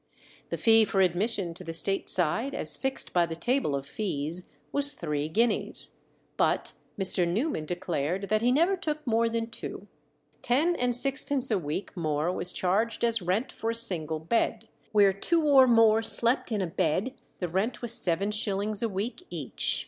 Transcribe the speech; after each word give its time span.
The 0.49 0.57
fee 0.57 0.83
for 0.83 0.99
admission 1.01 1.53
to 1.53 1.63
the 1.63 1.75
state 1.75 2.09
side, 2.09 2.55
as 2.55 2.75
fixed 2.75 3.13
by 3.13 3.27
the 3.27 3.35
table 3.35 3.75
of 3.75 3.85
fees, 3.85 4.51
was 4.71 4.93
three 4.93 5.29
guineas, 5.29 5.97
but 6.37 6.73
Mr. 6.97 7.27
Newman 7.27 7.65
declared 7.65 8.29
that 8.29 8.41
he 8.41 8.51
never 8.51 8.75
took 8.75 9.05
more 9.05 9.29
than 9.29 9.51
two. 9.51 9.87
Ten 10.41 10.75
and 10.75 10.95
sixpence 10.95 11.51
a 11.51 11.59
week 11.59 11.95
more 11.95 12.31
was 12.31 12.51
charged 12.51 13.03
as 13.03 13.21
rent 13.21 13.51
for 13.51 13.69
a 13.69 13.75
single 13.75 14.17
bed; 14.17 14.67
where 14.91 15.13
two 15.13 15.43
or 15.43 15.67
more 15.67 16.01
slept 16.01 16.51
in 16.51 16.63
a 16.63 16.65
bed 16.65 17.13
the 17.37 17.47
rent 17.47 17.83
was 17.83 17.93
seven 17.93 18.31
shillings 18.31 18.81
a 18.81 18.89
week 18.89 19.27
each. 19.29 19.79